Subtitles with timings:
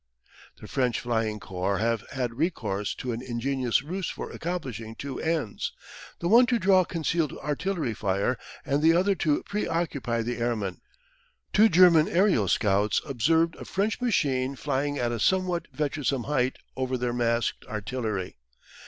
[0.59, 5.73] The French Flying Corps have had recourse to an ingenious ruse for accomplishing two ends
[6.17, 10.81] the one to draw concealed artillery fire, and the other to pre occupy the airmen.
[11.53, 16.97] Two German aerial scouts observed a French machine flying at a somewhat venturesome height over
[16.97, 18.37] their masked artillery.